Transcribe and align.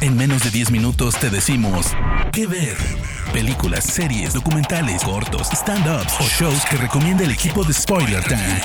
En 0.00 0.16
menos 0.16 0.42
de 0.44 0.50
10 0.50 0.70
minutos 0.70 1.16
te 1.18 1.30
decimos 1.30 1.86
qué 2.32 2.46
ver. 2.46 2.76
Películas, 3.32 3.84
series, 3.84 4.34
documentales, 4.34 5.02
cortos, 5.02 5.48
stand-ups 5.50 6.20
o 6.20 6.24
shows 6.24 6.64
que 6.70 6.76
recomienda 6.76 7.24
el 7.24 7.30
equipo 7.30 7.64
de 7.64 7.72
Spoiler 7.72 8.22
Time. 8.24 8.60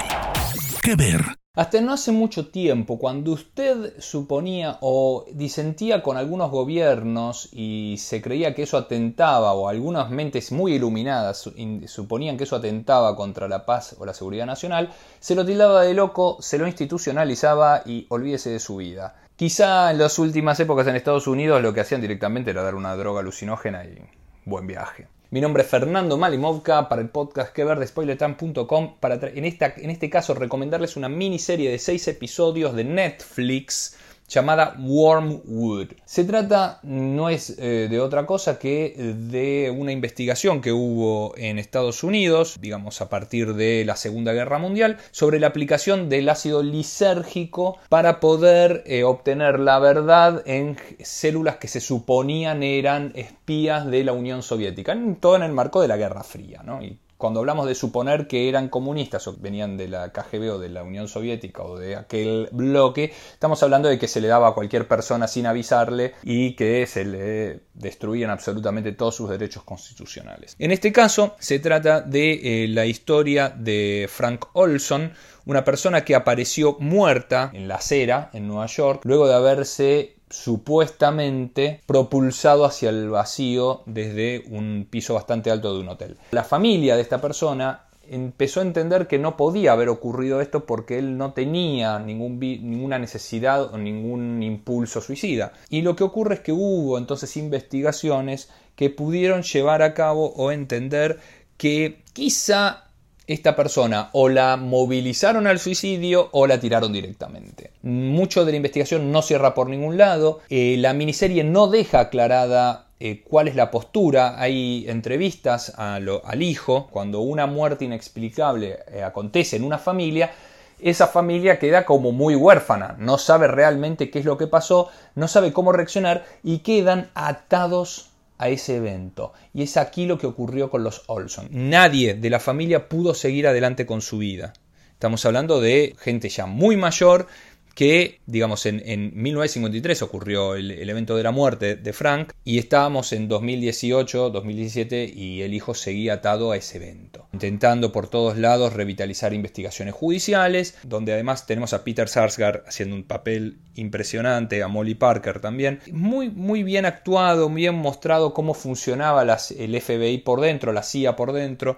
¿Qué 0.81 0.95
ver? 0.95 1.21
Hasta 1.55 1.81
no 1.81 1.91
hace 1.91 2.11
mucho 2.11 2.47
tiempo, 2.51 2.97
cuando 2.99 3.33
usted 3.33 3.99
suponía 3.99 4.77
o 4.81 5.25
disentía 5.33 6.01
con 6.01 6.15
algunos 6.15 6.51
gobiernos 6.51 7.49
y 7.51 7.97
se 7.97 8.21
creía 8.21 8.55
que 8.55 8.63
eso 8.63 8.77
atentaba, 8.77 9.53
o 9.53 9.67
algunas 9.67 10.09
mentes 10.09 10.53
muy 10.53 10.75
iluminadas 10.75 11.49
suponían 11.87 12.37
que 12.37 12.45
eso 12.45 12.55
atentaba 12.55 13.15
contra 13.15 13.49
la 13.49 13.65
paz 13.65 13.95
o 13.99 14.05
la 14.05 14.13
seguridad 14.13 14.45
nacional, 14.45 14.93
se 15.19 15.35
lo 15.35 15.45
tildaba 15.45 15.81
de 15.81 15.93
loco, 15.93 16.37
se 16.39 16.57
lo 16.57 16.65
institucionalizaba 16.65 17.81
y 17.85 18.05
olvídese 18.09 18.51
de 18.51 18.59
su 18.59 18.77
vida. 18.77 19.15
Quizá 19.39 19.89
en 19.89 19.99
las 19.99 20.19
últimas 20.19 20.59
épocas 20.59 20.85
en 20.87 20.97
Estados 20.97 21.25
Unidos 21.25 21.61
lo 21.61 21.73
que 21.73 21.79
hacían 21.79 22.01
directamente 22.01 22.51
era 22.51 22.61
dar 22.61 22.75
una 22.75 22.93
droga 22.97 23.21
alucinógena 23.21 23.85
y 23.85 23.97
buen 24.43 24.67
viaje. 24.67 25.07
Mi 25.29 25.39
nombre 25.39 25.63
es 25.63 25.69
Fernando 25.69 26.17
Malimovka 26.17 26.89
para 26.89 27.01
el 27.01 27.07
podcast 27.07 27.53
que 27.53 27.63
ver 27.63 27.79
de 27.79 27.87
spoilertime.com 27.87 28.95
para 28.99 29.15
en, 29.15 29.45
en 29.45 29.89
este 29.89 30.09
caso 30.09 30.33
recomendarles 30.33 30.97
una 30.97 31.07
miniserie 31.07 31.71
de 31.71 31.79
6 31.79 32.09
episodios 32.09 32.75
de 32.75 32.83
Netflix 32.83 33.95
llamada 34.29 34.75
Wormwood. 34.79 35.87
Se 36.05 36.23
trata, 36.23 36.79
no 36.83 37.29
es 37.29 37.57
eh, 37.57 37.87
de 37.89 37.99
otra 37.99 38.25
cosa 38.25 38.59
que 38.59 38.93
de 38.97 39.73
una 39.75 39.91
investigación 39.91 40.61
que 40.61 40.71
hubo 40.71 41.35
en 41.37 41.59
Estados 41.59 42.03
Unidos, 42.03 42.57
digamos 42.61 43.01
a 43.01 43.09
partir 43.09 43.55
de 43.55 43.83
la 43.85 43.95
Segunda 43.95 44.33
Guerra 44.33 44.59
Mundial, 44.59 44.97
sobre 45.11 45.39
la 45.39 45.47
aplicación 45.47 46.09
del 46.09 46.29
ácido 46.29 46.63
lisérgico 46.63 47.77
para 47.89 48.19
poder 48.19 48.83
eh, 48.85 49.03
obtener 49.03 49.59
la 49.59 49.79
verdad 49.79 50.43
en 50.45 50.77
células 51.01 51.57
que 51.57 51.67
se 51.67 51.81
suponían 51.81 52.63
eran 52.63 53.11
espías 53.15 53.85
de 53.87 54.03
la 54.03 54.13
Unión 54.13 54.43
Soviética, 54.43 54.97
todo 55.19 55.35
en 55.35 55.43
el 55.43 55.51
marco 55.51 55.81
de 55.81 55.87
la 55.87 55.97
Guerra 55.97 56.23
Fría. 56.23 56.61
¿no? 56.63 56.79
Cuando 57.19 57.41
hablamos 57.41 57.67
de 57.67 57.75
suponer 57.75 58.27
que 58.27 58.47
eran 58.47 58.69
comunistas 58.69 59.27
o 59.27 59.35
venían 59.37 59.75
de 59.75 59.89
la 59.89 60.13
KGB 60.13 60.53
o 60.53 60.57
de 60.57 60.69
la 60.69 60.83
Unión 60.83 61.09
Soviética 61.09 61.63
o 61.63 61.77
de 61.77 61.97
aquel 61.97 62.47
bloque, 62.53 63.11
estamos 63.33 63.61
hablando 63.61 63.89
de 63.89 63.99
que 63.99 64.07
se 64.07 64.21
le 64.21 64.29
daba 64.29 64.47
a 64.47 64.53
cualquier 64.53 64.87
persona 64.87 65.27
sin 65.27 65.45
avisarle 65.45 66.13
y 66.23 66.55
que 66.55 66.87
se 66.87 67.03
le 67.03 67.59
destruían 67.73 68.29
absolutamente 68.29 68.93
todos 68.93 69.15
sus 69.15 69.29
derechos 69.29 69.63
constitucionales. 69.63 70.55
En 70.59 70.71
este 70.71 70.93
caso 70.93 71.35
se 71.39 71.59
trata 71.59 71.99
de 71.99 72.63
eh, 72.63 72.67
la 72.69 72.85
historia 72.85 73.49
de 73.49 74.07
Frank 74.09 74.45
Olson, 74.53 75.11
una 75.45 75.65
persona 75.65 76.05
que 76.05 76.15
apareció 76.15 76.77
muerta 76.79 77.51
en 77.53 77.67
la 77.67 77.75
acera 77.75 78.29
en 78.31 78.47
Nueva 78.47 78.67
York 78.67 79.01
luego 79.03 79.27
de 79.27 79.35
haberse 79.35 80.18
supuestamente 80.29 81.81
propulsado 81.85 82.65
hacia 82.65 82.89
el 82.89 83.09
vacío 83.09 83.81
desde 83.85 84.43
un 84.49 84.87
piso 84.89 85.15
bastante 85.15 85.51
alto 85.51 85.73
de 85.73 85.81
un 85.81 85.89
hotel. 85.89 86.17
La 86.31 86.43
familia 86.43 86.95
de 86.95 87.01
esta 87.01 87.19
persona 87.19 87.85
empezó 88.09 88.59
a 88.59 88.63
entender 88.63 89.07
que 89.07 89.19
no 89.19 89.37
podía 89.37 89.73
haber 89.73 89.89
ocurrido 89.89 90.41
esto 90.41 90.65
porque 90.65 90.97
él 90.97 91.17
no 91.17 91.33
tenía 91.33 91.99
ninguna 91.99 92.97
necesidad 92.97 93.73
o 93.73 93.77
ningún 93.77 94.41
impulso 94.41 95.01
suicida. 95.01 95.53
Y 95.69 95.83
lo 95.83 95.95
que 95.95 96.03
ocurre 96.03 96.35
es 96.35 96.39
que 96.41 96.51
hubo 96.51 96.97
entonces 96.97 97.37
investigaciones 97.37 98.49
que 98.75 98.89
pudieron 98.89 99.43
llevar 99.43 99.81
a 99.81 99.93
cabo 99.93 100.33
o 100.35 100.51
entender 100.51 101.19
que 101.57 102.01
quizá 102.13 102.88
esta 103.29 103.55
persona 103.55 104.09
o 104.13 104.27
la 104.27 104.57
movilizaron 104.57 105.45
al 105.45 105.59
suicidio 105.59 106.29
o 106.31 106.47
la 106.47 106.59
tiraron 106.59 106.91
directamente. 106.91 107.71
Mucho 107.83 108.43
de 108.43 108.51
la 108.51 108.57
investigación 108.57 109.11
no 109.11 109.21
cierra 109.21 109.53
por 109.53 109.69
ningún 109.69 109.97
lado, 109.97 110.39
eh, 110.49 110.77
la 110.79 110.93
miniserie 110.93 111.43
no 111.43 111.67
deja 111.67 111.99
aclarada 111.99 112.87
eh, 112.99 113.21
cuál 113.23 113.47
es 113.47 113.55
la 113.55 113.69
postura. 113.69 114.41
Hay 114.41 114.85
entrevistas 114.87 115.73
al 115.77 116.41
hijo. 116.41 116.87
Cuando 116.89 117.19
una 117.19 117.45
muerte 117.45 117.85
inexplicable 117.85 118.79
eh, 118.91 119.03
acontece 119.03 119.57
en 119.57 119.63
una 119.63 119.77
familia, 119.77 120.31
esa 120.79 121.05
familia 121.05 121.59
queda 121.59 121.85
como 121.85 122.11
muy 122.11 122.35
huérfana. 122.35 122.95
No 122.97 123.19
sabe 123.19 123.47
realmente 123.47 124.09
qué 124.09 124.19
es 124.19 124.25
lo 124.25 124.39
que 124.39 124.47
pasó, 124.47 124.89
no 125.13 125.27
sabe 125.27 125.53
cómo 125.53 125.71
reaccionar 125.71 126.25
y 126.43 126.59
quedan 126.59 127.11
atados 127.13 128.08
a 128.39 128.49
ese 128.49 128.77
evento. 128.77 129.33
Y 129.53 129.61
es 129.61 129.77
aquí 129.77 130.07
lo 130.07 130.17
que 130.17 130.25
ocurrió 130.25 130.71
con 130.71 130.83
los 130.83 131.03
Olson. 131.05 131.49
Nadie 131.51 132.15
de 132.15 132.29
la 132.31 132.39
familia 132.39 132.89
pudo 132.89 133.13
seguir 133.13 133.45
adelante 133.45 133.85
con 133.85 134.01
su 134.01 134.17
vida. 134.17 134.53
Estamos 134.93 135.23
hablando 135.25 135.61
de 135.61 135.95
gente 135.99 136.29
ya 136.29 136.45
muy 136.47 136.75
mayor 136.75 137.27
que, 137.75 138.19
digamos, 138.25 138.65
en, 138.65 139.11
1953 139.13 140.01
ocurrió 140.01 140.55
el, 140.55 140.89
evento 140.89 141.15
de 141.15 141.23
la 141.23 141.31
muerte 141.31 141.75
de 141.75 141.93
Frank 141.93 142.33
y 142.43 142.57
estábamos 142.57 143.13
en 143.13 143.27
2018, 143.27 144.29
2017 144.31 145.05
y 145.05 145.41
el 145.41 145.53
hijo 145.53 145.73
seguía 145.73 146.15
atado 146.15 146.51
a 146.51 146.57
ese 146.57 146.77
evento, 146.77 147.27
intentando 147.33 147.91
por 147.91 148.07
todos 148.07 148.37
lados 148.37 148.73
revitalizar 148.73 149.33
investigaciones 149.33 149.93
judiciales, 149.93 150.77
donde 150.83 151.13
además 151.13 151.45
tenemos 151.45 151.73
a 151.73 151.83
Peter 151.83 152.07
Sarsgaard 152.07 152.63
haciendo 152.67 152.95
un 152.95 153.03
papel 153.03 153.59
impresionante, 153.75 154.61
a 154.63 154.67
Molly 154.67 154.95
Parker 154.95 155.39
también, 155.39 155.79
muy, 155.91 156.29
muy 156.29 156.63
bien 156.63 156.85
actuado, 156.85 157.49
bien 157.49 157.75
mostrado 157.75 158.33
cómo 158.33 158.53
funcionaba 158.53 159.25
las, 159.25 159.51
el 159.51 159.79
FBI 159.79 160.19
por 160.19 160.41
dentro, 160.41 160.73
la 160.73 160.83
CIA 160.83 161.15
por 161.15 161.33
dentro. 161.33 161.77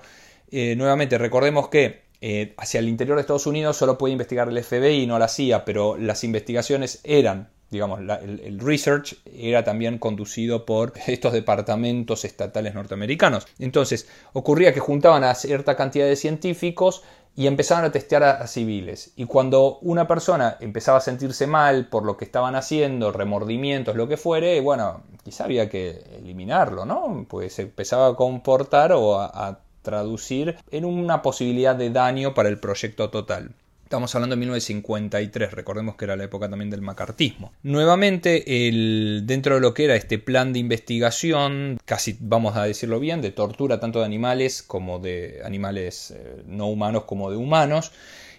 Eh, 0.52 0.76
nuevamente, 0.76 1.18
recordemos 1.18 1.70
que 1.70 2.02
eh, 2.24 2.54
hacia 2.58 2.80
el 2.80 2.88
interior 2.88 3.18
de 3.18 3.22
Estados 3.22 3.48
Unidos 3.48 3.78
solo 3.78 3.98
puede 3.98 4.12
investigar 4.12 4.48
el 4.48 4.64
FBI 4.64 5.02
y 5.02 5.08
no 5.08 5.18
la 5.18 5.28
CIA, 5.28 5.66
pero 5.66 5.98
las 5.98 6.24
investigaciones 6.24 7.02
eran, 7.04 7.50
digamos, 7.72 8.00
el, 8.00 8.60
research 8.60 9.16
era 9.26 9.64
también 9.64 9.98
conducido 9.98 10.64
por 10.64 10.94
estos 11.08 11.34
departamentos 11.34 12.24
estatales 12.24 12.76
norteamericanos. 12.76 13.48
Entonces, 13.58 14.08
ocurría 14.34 14.72
que 14.72 14.80
juntaban 14.80 15.24
a 15.24 15.34
cierta 15.34 15.76
cantidad 15.76 16.06
de 16.06 16.16
científicos 16.16 17.02
y 17.36 17.48
empezaban 17.48 17.86
a 17.86 17.92
testear 17.92 18.24
a, 18.24 18.46
civiles. 18.46 19.14
Y 19.16 19.26
cuando 19.26 19.80
una 19.80 20.08
persona 20.08 20.58
empezaba 20.60 21.00
a 21.00 21.02
sentirse 21.02 21.48
mal 21.48 21.88
por 21.88 22.04
lo 22.04 22.18
que 22.18 22.26
estaban 22.26 22.54
haciendo, 22.56 23.12
remordimientos, 23.12 23.96
lo 23.96 24.08
que 24.08 24.18
fuere, 24.18 24.62
bueno, 24.62 25.02
quizá 25.24 25.46
había 25.46 25.70
que 25.70 26.04
eliminarlo, 26.18 26.86
¿no? 26.86 27.26
Pues 27.28 27.54
se 27.54 27.64
empezaba 27.64 28.10
a 28.10 28.16
comportar 28.16 28.92
o 28.92 29.20
a 29.20 29.62
traducir 29.82 30.56
en 30.72 30.86
una 30.86 31.22
posibilidad 31.22 31.76
de 31.76 31.90
daño 31.90 32.34
para 32.34 32.50
el 32.50 32.60
proyecto 32.60 33.10
total. 33.10 33.52
Estamos 33.92 34.16
hablando 34.16 34.38
de 34.38 34.40
1953, 34.40 35.52
recordemos 35.52 35.98
que 35.98 36.06
era 36.06 36.16
la 36.16 36.24
época 36.24 36.50
también 36.50 36.70
del 36.70 36.80
macartismo. 36.80 37.52
Nuevamente, 37.62 38.70
el, 38.70 39.24
dentro 39.26 39.56
de 39.56 39.60
lo 39.60 39.74
que 39.74 39.84
era 39.84 39.98
este 39.98 40.18
plan 40.18 40.54
de 40.54 40.60
investigación, 40.60 41.78
casi 41.84 42.16
vamos 42.22 42.56
a 42.56 42.64
decirlo 42.64 43.02
bien, 43.02 43.20
de 43.20 43.32
tortura 43.32 43.82
tanto 43.82 44.00
de 44.00 44.06
animales 44.06 44.64
como 44.64 45.00
de 45.00 45.42
animales 45.44 46.12
eh, 46.12 46.42
no 46.46 46.68
humanos 46.68 47.04
como 47.04 47.32
de 47.32 47.36
humanos, 47.36 47.92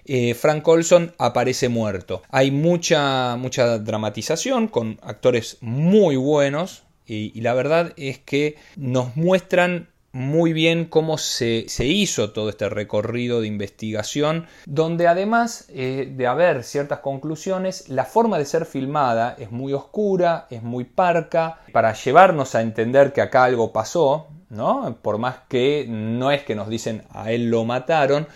eh, 0.06 0.32
Frank 0.32 0.66
Olson 0.66 1.12
aparece 1.18 1.68
muerto. 1.68 2.22
Hay 2.30 2.50
mucha, 2.50 3.36
mucha 3.36 3.78
dramatización 3.78 4.68
con 4.68 4.98
actores 5.02 5.58
muy 5.60 6.16
buenos 6.16 6.84
y 7.04 7.38
la 7.42 7.52
verdad 7.52 7.92
es 7.98 8.18
que 8.18 8.56
nos 8.76 9.16
muestran 9.16 9.91
muy 10.12 10.52
bien 10.52 10.84
cómo 10.84 11.16
se, 11.18 11.66
hizo 11.78 12.32
todo 12.32 12.50
este 12.50 12.68
recorrido 12.68 13.40
de 13.40 13.46
investigación, 13.46 14.46
donde 14.66 15.08
además 15.08 15.66
eh, 15.70 16.12
de 16.14 16.26
haber 16.26 16.64
ciertas 16.64 17.00
conclusiones, 17.00 17.88
la 17.88 18.04
forma 18.04 18.38
de 18.38 18.44
ser 18.44 18.66
filmada 18.66 19.34
es 19.38 19.50
muy 19.50 19.72
oscura, 19.72 20.46
es 20.50 20.62
muy 20.62 20.84
parca, 20.84 21.60
para 21.72 21.94
llevarnos 21.94 22.54
a 22.54 22.60
entender 22.60 23.12
que 23.12 23.22
acá 23.22 23.44
algo 23.44 23.72
pasó, 23.72 24.28
¿no? 24.50 24.98
Por 25.00 25.18
más 25.18 25.36
que 25.48 25.86
no 25.88 26.30
es 26.30 26.42
que 26.42 26.54
nos 26.54 26.68
dicen 26.68 27.04
a 27.10 27.32
él 27.32 27.50
lo 27.50 27.64
mataron, 27.64 28.26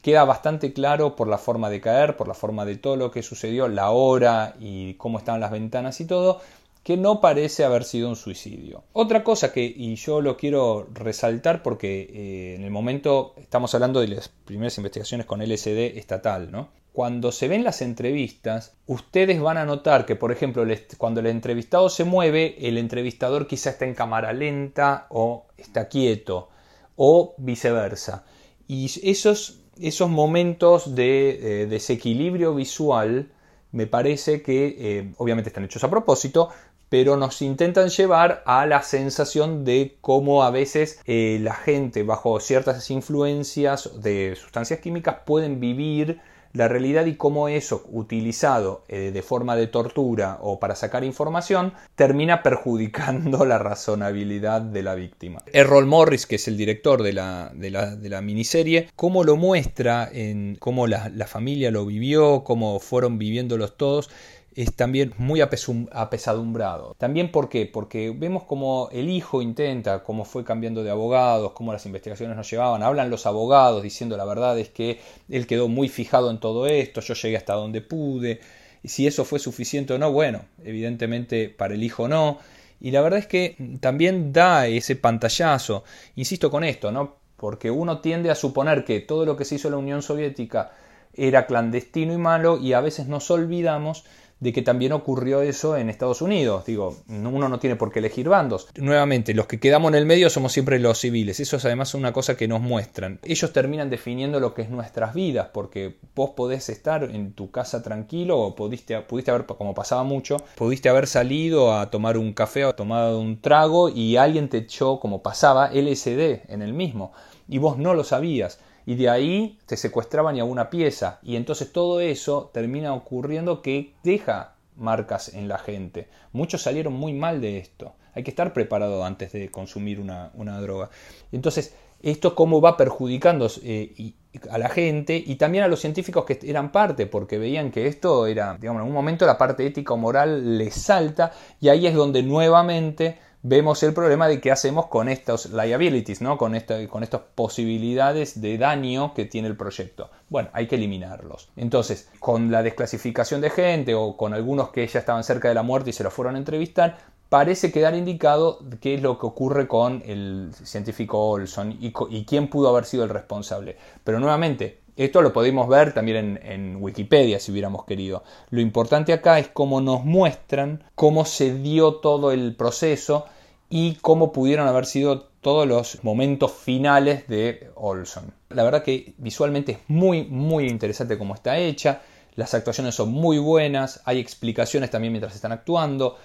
queda 0.00 0.24
bastante 0.24 0.72
claro 0.72 1.16
por 1.16 1.28
la 1.28 1.38
forma 1.38 1.68
de 1.68 1.80
caer, 1.80 2.16
por 2.16 2.28
la 2.28 2.34
forma 2.34 2.64
de 2.64 2.76
todo 2.76 2.96
lo 2.96 3.10
que 3.10 3.22
sucedió, 3.22 3.68
la 3.68 3.90
hora 3.90 4.54
y 4.58 4.94
cómo 4.94 5.18
estaban 5.18 5.40
las 5.40 5.50
ventanas 5.50 6.00
y 6.00 6.06
todo, 6.06 6.40
que 6.82 6.96
no 6.96 7.20
parece 7.20 7.64
haber 7.64 7.84
sido 7.84 8.08
un 8.08 8.16
suicidio. 8.16 8.84
Otra 8.92 9.22
cosa 9.22 9.52
que, 9.52 9.64
y 9.64 9.94
yo 9.94 10.20
lo 10.20 10.36
quiero 10.36 10.88
resaltar 10.92 11.62
porque 11.62 12.08
eh, 12.12 12.54
en 12.56 12.64
el 12.64 12.70
momento 12.70 13.34
estamos 13.36 13.74
hablando 13.74 14.00
de 14.00 14.08
las 14.08 14.28
primeras 14.28 14.76
investigaciones 14.78 15.26
con 15.26 15.40
LSD 15.40 15.96
estatal, 15.96 16.50
¿no? 16.50 16.70
Cuando 16.92 17.32
se 17.32 17.48
ven 17.48 17.64
las 17.64 17.80
entrevistas, 17.80 18.74
ustedes 18.86 19.40
van 19.40 19.56
a 19.56 19.64
notar 19.64 20.04
que, 20.04 20.14
por 20.14 20.30
ejemplo, 20.30 20.62
cuando 20.98 21.20
el 21.20 21.26
entrevistado 21.26 21.88
se 21.88 22.04
mueve, 22.04 22.56
el 22.68 22.76
entrevistador 22.76 23.46
quizá 23.46 23.70
está 23.70 23.86
en 23.86 23.94
cámara 23.94 24.34
lenta 24.34 25.06
o 25.08 25.46
está 25.56 25.88
quieto, 25.88 26.50
o 26.96 27.34
viceversa. 27.38 28.24
Y 28.68 28.90
esos, 29.08 29.60
esos 29.80 30.10
momentos 30.10 30.94
de 30.94 31.62
eh, 31.62 31.66
desequilibrio 31.66 32.54
visual 32.54 33.30
me 33.72 33.86
parece 33.86 34.42
que 34.42 34.76
eh, 34.78 35.14
obviamente 35.16 35.48
están 35.48 35.64
hechos 35.64 35.82
a 35.82 35.90
propósito, 35.90 36.50
pero 36.92 37.16
nos 37.16 37.40
intentan 37.40 37.88
llevar 37.88 38.42
a 38.44 38.66
la 38.66 38.82
sensación 38.82 39.64
de 39.64 39.96
cómo 40.02 40.42
a 40.42 40.50
veces 40.50 41.00
eh, 41.06 41.38
la 41.40 41.54
gente 41.54 42.02
bajo 42.02 42.38
ciertas 42.38 42.90
influencias 42.90 44.02
de 44.02 44.36
sustancias 44.36 44.80
químicas 44.80 45.16
pueden 45.24 45.58
vivir 45.58 46.20
la 46.52 46.68
realidad 46.68 47.06
y 47.06 47.14
cómo 47.14 47.48
eso, 47.48 47.82
utilizado 47.90 48.84
eh, 48.88 49.10
de 49.10 49.22
forma 49.22 49.56
de 49.56 49.68
tortura 49.68 50.36
o 50.42 50.60
para 50.60 50.74
sacar 50.74 51.02
información, 51.02 51.72
termina 51.94 52.42
perjudicando 52.42 53.46
la 53.46 53.56
razonabilidad 53.56 54.60
de 54.60 54.82
la 54.82 54.94
víctima. 54.94 55.40
Errol 55.50 55.86
Morris, 55.86 56.26
que 56.26 56.34
es 56.36 56.46
el 56.46 56.58
director 56.58 57.02
de 57.02 57.14
la, 57.14 57.52
de 57.54 57.70
la, 57.70 58.20
miniserie, 58.20 58.90
cómo 58.96 59.24
lo 59.24 59.36
muestra 59.36 60.10
en 60.12 60.56
cómo 60.56 60.86
la, 60.86 61.08
la 61.08 61.26
familia 61.26 61.70
lo 61.70 61.86
vivió, 61.86 62.44
cómo 62.44 62.80
fueron 62.80 63.16
viviéndolos 63.16 63.78
todos 63.78 64.10
es 64.54 64.74
también 64.74 65.14
muy 65.18 65.40
apesadumbrado. 65.40 66.94
También 66.98 67.30
¿por 67.30 67.48
qué? 67.48 67.66
Porque 67.66 68.14
vemos 68.14 68.44
como 68.44 68.88
el 68.92 69.08
hijo 69.08 69.40
intenta, 69.40 70.02
cómo 70.02 70.24
fue 70.24 70.44
cambiando 70.44 70.84
de 70.84 70.90
abogados, 70.90 71.52
cómo 71.52 71.72
las 71.72 71.86
investigaciones 71.86 72.36
nos 72.36 72.50
llevaban. 72.50 72.82
Hablan 72.82 73.10
los 73.10 73.26
abogados 73.26 73.82
diciendo 73.82 74.16
la 74.16 74.24
verdad 74.24 74.58
es 74.58 74.68
que 74.68 75.00
él 75.28 75.46
quedó 75.46 75.68
muy 75.68 75.88
fijado 75.88 76.30
en 76.30 76.38
todo 76.38 76.66
esto, 76.66 77.00
yo 77.00 77.14
llegué 77.14 77.36
hasta 77.36 77.54
donde 77.54 77.80
pude. 77.80 78.40
Y 78.82 78.88
si 78.88 79.06
eso 79.06 79.24
fue 79.24 79.38
suficiente 79.38 79.94
o 79.94 79.98
no, 79.98 80.12
bueno, 80.12 80.42
evidentemente 80.64 81.48
para 81.48 81.74
el 81.74 81.82
hijo 81.82 82.08
no. 82.08 82.38
Y 82.80 82.90
la 82.90 83.00
verdad 83.00 83.20
es 83.20 83.26
que 83.26 83.56
también 83.80 84.32
da 84.32 84.66
ese 84.66 84.96
pantallazo. 84.96 85.84
Insisto 86.16 86.50
con 86.50 86.64
esto, 86.64 86.90
¿no? 86.90 87.16
Porque 87.36 87.70
uno 87.70 88.00
tiende 88.00 88.30
a 88.30 88.34
suponer 88.34 88.84
que 88.84 89.00
todo 89.00 89.24
lo 89.24 89.36
que 89.36 89.44
se 89.44 89.54
hizo 89.54 89.68
en 89.68 89.72
la 89.72 89.78
Unión 89.78 90.02
Soviética 90.02 90.72
era 91.14 91.46
clandestino 91.46 92.12
y 92.12 92.18
malo 92.18 92.58
y 92.58 92.72
a 92.72 92.80
veces 92.80 93.06
nos 93.06 93.30
olvidamos 93.30 94.04
de 94.42 94.52
que 94.52 94.62
también 94.62 94.90
ocurrió 94.90 95.40
eso 95.40 95.76
en 95.76 95.88
Estados 95.88 96.20
Unidos. 96.20 96.66
Digo, 96.66 96.96
uno 97.08 97.48
no 97.48 97.60
tiene 97.60 97.76
por 97.76 97.92
qué 97.92 98.00
elegir 98.00 98.28
bandos. 98.28 98.66
Nuevamente, 98.76 99.34
los 99.34 99.46
que 99.46 99.60
quedamos 99.60 99.90
en 99.90 99.94
el 99.94 100.04
medio 100.04 100.28
somos 100.30 100.50
siempre 100.50 100.80
los 100.80 100.98
civiles. 100.98 101.38
Eso 101.38 101.58
es 101.58 101.64
además 101.64 101.94
una 101.94 102.12
cosa 102.12 102.36
que 102.36 102.48
nos 102.48 102.60
muestran. 102.60 103.20
Ellos 103.22 103.52
terminan 103.52 103.88
definiendo 103.88 104.40
lo 104.40 104.52
que 104.52 104.62
es 104.62 104.68
nuestras 104.68 105.14
vidas, 105.14 105.50
porque 105.54 105.96
vos 106.16 106.30
podés 106.30 106.68
estar 106.70 107.04
en 107.04 107.34
tu 107.34 107.52
casa 107.52 107.84
tranquilo 107.84 108.40
o 108.40 108.56
pudiste, 108.56 108.96
haber, 108.96 109.46
como 109.46 109.74
pasaba 109.74 110.02
mucho, 110.02 110.38
pudiste 110.56 110.88
haber 110.88 111.06
salido 111.06 111.76
a 111.76 111.90
tomar 111.90 112.18
un 112.18 112.32
café 112.32 112.64
o 112.64 112.70
a 112.70 112.76
tomar 112.76 113.14
un 113.14 113.40
trago 113.40 113.90
y 113.90 114.16
alguien 114.16 114.48
te 114.48 114.58
echó, 114.58 114.98
como 114.98 115.22
pasaba, 115.22 115.70
LSD 115.72 116.50
en 116.52 116.62
el 116.62 116.72
mismo. 116.72 117.12
Y 117.46 117.58
vos 117.58 117.78
no 117.78 117.94
lo 117.94 118.02
sabías 118.02 118.58
y 118.86 118.96
de 118.96 119.08
ahí 119.08 119.58
te 119.66 119.76
secuestraban 119.76 120.36
y 120.36 120.40
a 120.40 120.44
una 120.44 120.70
pieza. 120.70 121.18
Y 121.22 121.36
entonces 121.36 121.72
todo 121.72 122.00
eso 122.00 122.50
termina 122.52 122.94
ocurriendo 122.94 123.62
que 123.62 123.94
deja 124.02 124.54
marcas 124.76 125.34
en 125.34 125.48
la 125.48 125.58
gente. 125.58 126.08
Muchos 126.32 126.62
salieron 126.62 126.94
muy 126.94 127.12
mal 127.12 127.40
de 127.40 127.58
esto. 127.58 127.94
Hay 128.14 128.22
que 128.22 128.30
estar 128.30 128.52
preparado 128.52 129.04
antes 129.04 129.32
de 129.32 129.50
consumir 129.50 130.00
una, 130.00 130.60
droga. 130.60 130.90
Entonces, 131.30 131.74
esto 132.02 132.34
cómo 132.34 132.60
va 132.60 132.76
perjudicando 132.76 133.48
eh, 133.62 134.14
a 134.50 134.58
la 134.58 134.68
gente 134.68 135.22
y 135.24 135.36
también 135.36 135.64
a 135.64 135.68
los 135.68 135.80
científicos 135.80 136.24
que 136.24 136.38
eran 136.42 136.72
parte, 136.72 137.06
porque 137.06 137.38
veían 137.38 137.70
que 137.70 137.86
esto 137.86 138.26
era, 138.26 138.56
digamos, 138.60 138.82
en 138.82 138.88
un 138.88 138.94
momento 138.94 139.24
la 139.24 139.38
parte 139.38 139.66
ética 139.66 139.94
o 139.94 139.96
moral 139.96 140.58
les 140.58 140.74
salta 140.74 141.32
y 141.60 141.68
ahí 141.68 141.86
es 141.86 141.94
donde 141.94 142.22
nuevamente 142.22 143.18
vemos 143.42 143.82
el 143.82 143.92
problema 143.92 144.28
de 144.28 144.40
qué 144.40 144.52
hacemos 144.52 144.86
con 144.86 145.08
estos 145.08 145.50
liabilities, 145.50 146.20
¿no? 146.22 146.38
con, 146.38 146.56
con 146.88 147.02
estas 147.02 147.20
posibilidades 147.34 148.40
de 148.40 148.56
daño 148.58 149.14
que 149.14 149.24
tiene 149.24 149.48
el 149.48 149.56
proyecto. 149.56 150.10
Bueno, 150.28 150.48
hay 150.52 150.68
que 150.68 150.76
eliminarlos. 150.76 151.48
Entonces, 151.56 152.08
con 152.20 152.50
la 152.50 152.62
desclasificación 152.62 153.40
de 153.40 153.50
gente 153.50 153.94
o 153.94 154.16
con 154.16 154.32
algunos 154.32 154.70
que 154.70 154.86
ya 154.86 155.00
estaban 155.00 155.24
cerca 155.24 155.48
de 155.48 155.54
la 155.54 155.62
muerte 155.62 155.90
y 155.90 155.92
se 155.92 156.04
los 156.04 156.12
fueron 156.12 156.36
a 156.36 156.38
entrevistar, 156.38 156.98
parece 157.28 157.72
quedar 157.72 157.94
indicado 157.94 158.60
qué 158.80 158.94
es 158.94 159.02
lo 159.02 159.18
que 159.18 159.26
ocurre 159.26 159.66
con 159.66 160.02
el 160.06 160.50
científico 160.62 161.30
Olson 161.30 161.76
y 161.80 162.24
quién 162.24 162.48
pudo 162.48 162.68
haber 162.68 162.84
sido 162.84 163.04
el 163.04 163.10
responsable. 163.10 163.76
Pero 164.04 164.20
nuevamente, 164.20 164.81
esto 164.96 165.22
lo 165.22 165.32
podemos 165.32 165.68
ver 165.68 165.94
también 165.94 166.38
en, 166.42 166.76
Wikipedia 166.82 167.40
si 167.40 167.52
hubiéramos 167.52 167.84
querido. 167.84 168.24
Lo 168.50 168.60
importante 168.60 169.12
acá 169.12 169.38
es 169.38 169.48
cómo 169.48 169.80
nos 169.80 170.04
muestran 170.04 170.84
cómo 170.94 171.24
se 171.24 171.54
dio 171.54 171.94
todo 171.96 172.32
el 172.32 172.54
proceso 172.54 173.26
y 173.70 173.94
cómo 173.96 174.32
pudieron 174.32 174.68
haber 174.68 174.84
sido 174.84 175.22
todos 175.40 175.66
los 175.66 176.04
momentos 176.04 176.52
finales 176.52 177.26
de 177.26 177.70
Olson. 177.74 178.34
La 178.50 178.64
verdad 178.64 178.82
que 178.82 179.14
visualmente 179.16 179.72
es 179.72 179.78
muy 179.88 180.24
muy 180.24 180.68
interesante 180.68 181.18
cómo 181.18 181.34
está 181.34 181.58
hecha, 181.58 182.02
las 182.34 182.54
actuaciones 182.54 182.94
son 182.94 183.10
muy 183.10 183.38
buenas, 183.38 184.00
hay 184.04 184.18
explicaciones 184.18 184.90
también 184.90 185.12
mientras 185.12 185.34
están 185.34 185.52
actuando, 185.52 186.16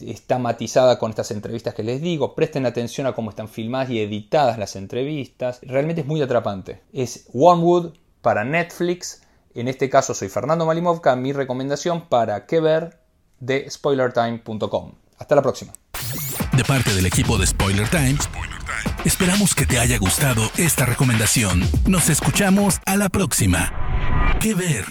está 0.00 0.38
matizada 0.38 0.98
con 0.98 1.10
estas 1.10 1.30
entrevistas 1.30 1.74
que 1.74 1.82
les 1.82 2.00
digo, 2.00 2.34
presten 2.34 2.66
atención 2.66 3.06
a 3.06 3.14
cómo 3.14 3.30
están 3.30 3.48
filmadas 3.48 3.90
y 3.90 4.00
editadas 4.00 4.58
las 4.58 4.76
entrevistas, 4.76 5.60
realmente 5.62 6.00
es 6.00 6.06
muy 6.06 6.20
atrapante. 6.22 6.80
Es 6.92 7.28
Wormwood 7.32 7.92
para 8.26 8.42
Netflix. 8.42 9.22
En 9.54 9.68
este 9.68 9.88
caso 9.88 10.12
soy 10.12 10.28
Fernando 10.28 10.66
Malimovka, 10.66 11.14
mi 11.14 11.32
recomendación 11.32 12.08
para 12.08 12.44
que 12.44 12.58
ver 12.58 12.98
de 13.38 13.70
spoilertime.com. 13.70 14.94
Hasta 15.16 15.36
la 15.36 15.42
próxima. 15.42 15.72
De 16.56 16.64
parte 16.64 16.92
del 16.92 17.06
equipo 17.06 17.38
de 17.38 17.46
Spoiler 17.46 17.88
Times, 17.88 18.28
esperamos 19.04 19.54
que 19.54 19.64
te 19.64 19.78
haya 19.78 19.96
gustado 19.98 20.42
esta 20.56 20.86
recomendación. 20.86 21.62
Nos 21.86 22.08
escuchamos 22.08 22.80
a 22.84 22.96
la 22.96 23.10
próxima. 23.10 23.72
Que 24.40 24.54
ver. 24.54 24.86